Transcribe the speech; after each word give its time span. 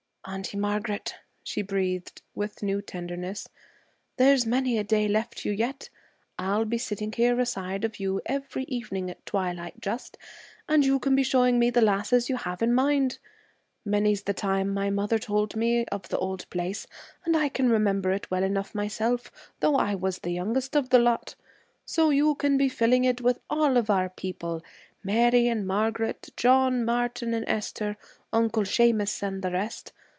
'Auntie 0.23 0.55
Margaret,' 0.55 1.15
she 1.43 1.63
breathed, 1.63 2.21
with 2.35 2.61
new 2.61 2.79
tenderness, 2.79 3.49
'there's 4.17 4.45
many 4.45 4.77
a 4.77 4.83
day 4.83 5.07
left 5.07 5.45
you 5.45 5.51
yet. 5.51 5.89
I'll 6.37 6.63
be 6.63 6.77
sitting 6.77 7.11
here 7.11 7.39
aside 7.39 7.83
of 7.83 7.99
you 7.99 8.21
every 8.27 8.65
evening 8.65 9.09
at 9.09 9.25
twilight 9.25 9.81
just, 9.81 10.19
and 10.69 10.85
you 10.85 10.99
can 10.99 11.15
be 11.15 11.23
showing 11.23 11.57
me 11.57 11.71
the 11.71 11.81
lasses 11.81 12.29
you 12.29 12.37
have 12.37 12.61
in 12.61 12.71
mind. 12.71 13.17
Many's 13.83 14.21
the 14.21 14.33
time 14.33 14.71
my 14.71 14.91
mother 14.91 15.17
told 15.17 15.55
me 15.55 15.85
of 15.87 16.07
the 16.09 16.19
old 16.19 16.47
place, 16.51 16.85
and 17.25 17.35
I 17.35 17.49
can 17.49 17.67
remember 17.71 18.11
it 18.11 18.29
well 18.29 18.43
enough 18.43 18.75
myself, 18.75 19.31
though 19.59 19.75
I 19.75 19.95
was 19.95 20.19
the 20.19 20.31
youngest 20.31 20.75
of 20.75 20.89
the 20.91 20.99
lot. 20.99 21.33
So 21.83 22.11
you 22.11 22.35
can 22.35 22.57
be 22.57 22.69
filling 22.69 23.05
it 23.05 23.21
with 23.21 23.39
all 23.49 23.75
of 23.75 23.89
our 23.89 24.07
people 24.07 24.61
Mary 25.03 25.47
and 25.47 25.65
Margaret, 25.65 26.29
John, 26.37 26.85
Martin 26.85 27.33
and 27.33 27.43
Esther, 27.49 27.97
Uncle 28.31 28.63
Sheamus 28.63 29.23
and 29.23 29.41
the 29.41 29.51
rest. 29.51 29.91